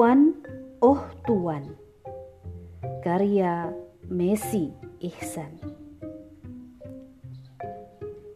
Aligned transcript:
Tuan, 0.00 0.32
oh 0.80 1.12
Tuan. 1.28 1.76
Karya 3.04 3.68
Messi 4.08 4.72
Ihsan. 4.96 5.60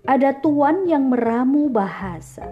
Ada 0.05 0.45
tuan 0.45 0.85
yang 0.85 1.09
meramu 1.09 1.73
bahasa 1.73 2.45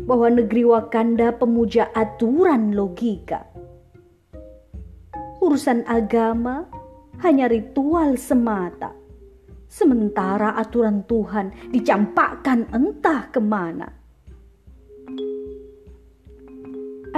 bahwa 0.00 0.32
negeri 0.32 0.64
Wakanda 0.64 1.36
pemuja 1.36 1.92
aturan 1.92 2.72
logika. 2.72 3.44
Urusan 5.44 5.84
agama 5.84 6.72
hanya 7.20 7.52
ritual 7.52 8.16
semata, 8.16 8.96
sementara 9.68 10.56
aturan 10.56 11.04
Tuhan 11.04 11.52
dicampakkan 11.68 12.64
entah 12.72 13.28
ke 13.28 13.44
mana. 13.44 13.99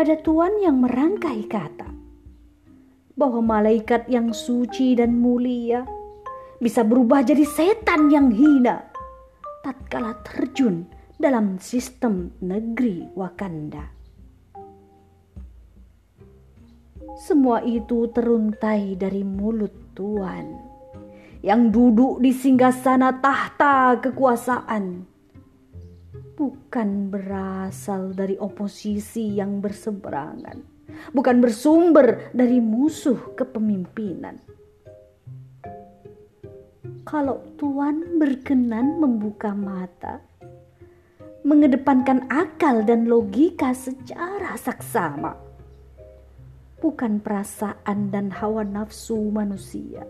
Ada 0.02 0.18
tuan 0.18 0.58
yang 0.58 0.82
merangkai 0.82 1.46
kata 1.46 1.86
bahwa 3.14 3.38
malaikat 3.38 4.10
yang 4.10 4.34
suci 4.34 4.98
dan 4.98 5.14
mulia 5.14 5.86
bisa 6.58 6.82
berubah 6.82 7.22
jadi 7.22 7.46
setan 7.46 8.10
yang 8.10 8.34
hina 8.34 8.82
tatkala 9.62 10.18
terjun 10.26 10.90
dalam 11.22 11.54
sistem 11.62 12.34
negeri 12.42 13.14
Wakanda. 13.14 13.94
Semua 17.22 17.62
itu 17.62 18.10
teruntai 18.10 18.98
dari 18.98 19.22
mulut 19.22 19.94
Tuhan 19.94 20.50
yang 21.46 21.70
duduk 21.70 22.18
di 22.18 22.34
singgasana 22.34 23.22
tahta 23.22 24.02
kekuasaan. 24.02 25.11
Bukan 26.42 27.06
berasal 27.06 28.18
dari 28.18 28.34
oposisi 28.34 29.38
yang 29.38 29.62
berseberangan, 29.62 30.58
bukan 31.14 31.38
bersumber 31.38 32.34
dari 32.34 32.58
musuh 32.58 33.38
kepemimpinan 33.38 34.42
kalau 37.02 37.42
Tuhan 37.60 38.16
berkenan 38.16 38.96
membuka 38.96 39.52
mata, 39.52 40.22
mengedepankan 41.44 42.24
akal 42.30 42.86
dan 42.86 43.04
logika 43.10 43.74
secara 43.74 44.54
saksama, 44.54 45.36
bukan 46.78 47.20
perasaan 47.20 48.08
dan 48.08 48.30
hawa 48.32 48.64
nafsu 48.64 49.18
manusia. 49.28 50.08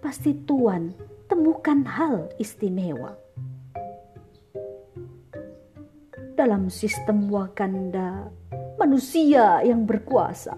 Pasti 0.00 0.32
Tuhan 0.46 0.94
temukan 1.26 1.82
hal 1.84 2.30
istimewa. 2.38 3.25
Dalam 6.36 6.68
sistem 6.68 7.32
Wakanda, 7.32 8.28
manusia 8.76 9.64
yang 9.64 9.88
berkuasa. 9.88 10.52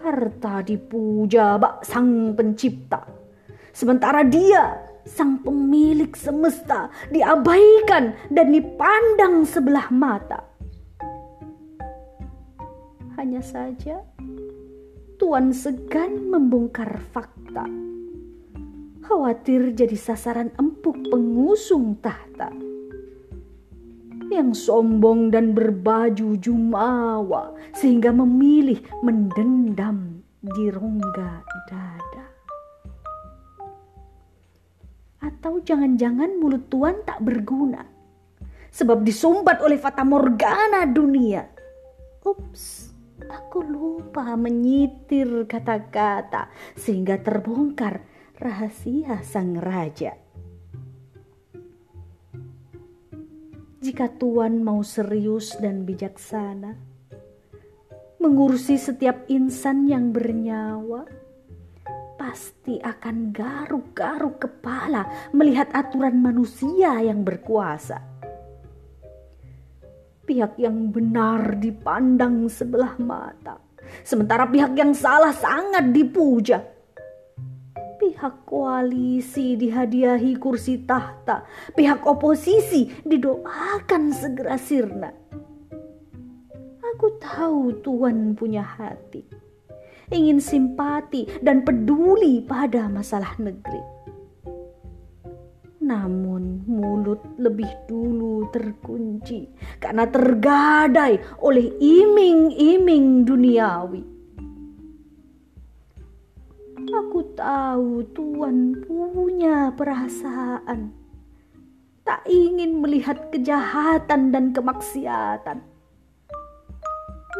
Harta 0.00 0.62
dipuja 0.62 1.58
bak 1.58 1.82
sang 1.82 2.38
pencipta 2.38 3.24
Sementara 3.74 4.22
dia, 4.22 4.78
sang 5.02 5.42
pemilik 5.42 6.14
semesta, 6.14 6.86
diabaikan 7.10 8.14
dan 8.30 8.54
dipandang 8.54 9.42
sebelah 9.42 9.90
mata. 9.90 10.46
Hanya 13.18 13.42
saja, 13.42 13.98
Tuan 15.18 15.50
segan 15.50 16.30
membongkar 16.30 17.02
fakta. 17.10 17.66
Khawatir 19.02 19.74
jadi 19.74 19.98
sasaran 19.98 20.54
empuk 20.54 21.10
pengusung 21.10 21.98
tahta. 21.98 22.54
Yang 24.32 24.68
sombong 24.68 25.32
dan 25.32 25.52
berbaju 25.52 26.36
jumawa 26.38 27.54
sehingga 27.76 28.10
memilih 28.10 28.80
mendendam 29.04 30.24
di 30.40 30.68
rongga 30.68 31.44
dada. 31.68 32.26
Atau 35.24 35.64
jangan-jangan 35.64 36.36
mulut 36.36 36.68
Tuhan 36.68 37.04
tak 37.08 37.24
berguna. 37.24 37.84
Sebab 38.74 39.06
disumbat 39.06 39.62
oleh 39.62 39.78
fata 39.78 40.02
morgana 40.02 40.84
dunia. 40.84 41.46
Ups, 42.24 42.90
aku 43.24 43.62
lupa 43.62 44.34
menyitir 44.34 45.46
kata-kata 45.46 46.50
sehingga 46.74 47.20
terbongkar 47.22 48.02
rahasia 48.36 49.22
sang 49.22 49.56
raja. 49.56 50.23
Jika 53.84 54.08
Tuhan 54.16 54.64
mau 54.64 54.80
serius 54.80 55.60
dan 55.60 55.84
bijaksana, 55.84 56.72
mengurusi 58.16 58.80
setiap 58.80 59.28
insan 59.28 59.84
yang 59.84 60.08
bernyawa, 60.08 61.04
pasti 62.16 62.80
akan 62.80 63.28
garuk-garuk 63.28 64.40
kepala 64.40 65.04
melihat 65.36 65.68
aturan 65.76 66.16
manusia 66.16 66.96
yang 67.04 67.28
berkuasa. 67.28 68.00
Pihak 70.24 70.56
yang 70.56 70.88
benar 70.88 71.60
dipandang 71.60 72.48
sebelah 72.48 72.96
mata, 72.96 73.60
sementara 74.00 74.48
pihak 74.48 74.72
yang 74.80 74.96
salah 74.96 75.36
sangat 75.36 75.92
dipuja. 75.92 76.73
Pihak 78.04 78.44
koalisi 78.44 79.56
dihadiahi 79.56 80.36
kursi 80.36 80.84
tahta, 80.84 81.48
pihak 81.72 82.04
oposisi 82.04 82.92
didoakan 83.00 84.12
segera 84.12 84.60
sirna. 84.60 85.08
Aku 86.84 87.16
tahu 87.16 87.80
Tuhan 87.80 88.36
punya 88.36 88.60
hati 88.60 89.24
ingin 90.12 90.36
simpati 90.36 91.24
dan 91.40 91.64
peduli 91.64 92.44
pada 92.44 92.92
masalah 92.92 93.32
negeri. 93.40 93.80
Namun 95.80 96.64
mulut 96.68 97.24
lebih 97.40 97.88
dulu 97.88 98.52
terkunci 98.52 99.48
karena 99.80 100.04
tergadai 100.08 101.40
oleh 101.40 101.72
iming-iming 101.80 103.24
duniawi. 103.24 104.13
Tahu 107.36 108.02
Tuhan 108.14 108.82
punya 108.86 109.70
perasaan. 109.74 110.90
Tak 112.04 112.24
ingin 112.28 112.80
melihat 112.80 113.30
kejahatan 113.32 114.32
dan 114.32 114.52
kemaksiatan 114.56 115.74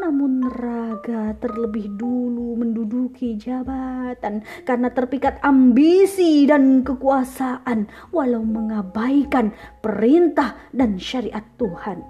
namun 0.05 0.45
raga 0.53 1.33
terlebih 1.41 1.89
dulu 1.97 2.61
menduduki 2.61 3.41
jabatan 3.41 4.45
karena 4.69 4.93
terpikat 4.93 5.41
ambisi 5.41 6.45
dan 6.45 6.85
kekuasaan 6.85 7.89
walau 8.13 8.45
mengabaikan 8.45 9.57
perintah 9.81 10.61
dan 10.77 11.01
syariat 11.01 11.41
Tuhan. 11.57 12.05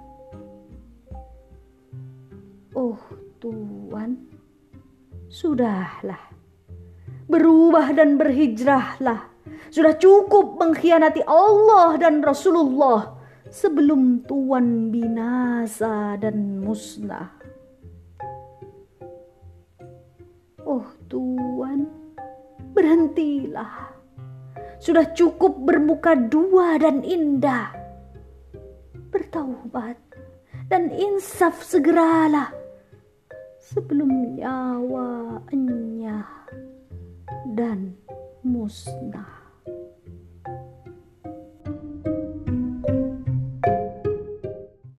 Oh 2.75 2.99
Tuhan, 3.39 4.19
sudahlah. 5.31 6.34
Berubah 7.25 7.89
dan 7.97 8.21
berhijrahlah. 8.21 9.33
Sudah 9.73 9.97
cukup 9.97 10.61
mengkhianati 10.61 11.25
Allah 11.25 11.97
dan 11.97 12.21
Rasulullah 12.21 13.17
sebelum 13.49 14.25
Tuhan 14.25 14.93
binasa 14.93 16.17
dan 16.21 16.61
musnah. 16.61 17.33
Oh 20.65 20.85
Tuhan, 21.09 21.85
berhentilah. 22.73 23.93
Sudah 24.81 25.09
cukup 25.13 25.61
bermuka 25.61 26.17
dua 26.17 26.77
dan 26.77 27.05
indah. 27.05 27.73
Bertaubat 29.13 29.97
dan 30.67 30.89
insaf 30.89 31.61
segeralah 31.61 32.49
sebelum 33.61 34.37
nyawa 34.37 35.41
enyah 35.53 36.27
dan 37.55 37.95
musnah. 38.43 39.44